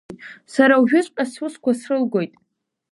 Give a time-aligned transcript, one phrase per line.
[0.53, 2.33] Сара уажәыҵәҟьа сусқәа срылгоит!